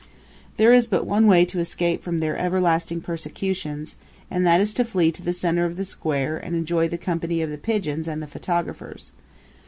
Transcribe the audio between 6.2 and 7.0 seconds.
and enjoy the